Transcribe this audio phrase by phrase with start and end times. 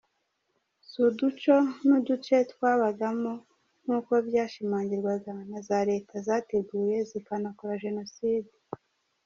[0.87, 1.55] Si uduco
[1.85, 3.33] n’uduce twababamo
[3.83, 8.51] nk’uko byashimangirwaga na za Leta zateguye zikanakora Jenoside.